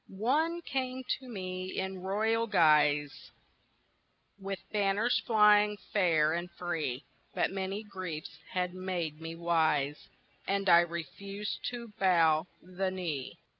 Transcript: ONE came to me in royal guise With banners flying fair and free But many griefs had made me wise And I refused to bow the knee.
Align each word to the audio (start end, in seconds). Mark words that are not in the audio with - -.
ONE 0.07 0.63
came 0.63 1.03
to 1.03 1.27
me 1.29 1.77
in 1.77 2.01
royal 2.01 2.47
guise 2.47 3.29
With 4.39 4.57
banners 4.71 5.19
flying 5.27 5.77
fair 5.93 6.33
and 6.33 6.49
free 6.49 7.03
But 7.35 7.51
many 7.51 7.83
griefs 7.83 8.39
had 8.49 8.73
made 8.73 9.21
me 9.21 9.35
wise 9.35 10.09
And 10.47 10.67
I 10.67 10.79
refused 10.79 11.63
to 11.69 11.89
bow 11.99 12.47
the 12.63 12.89
knee. 12.89 13.37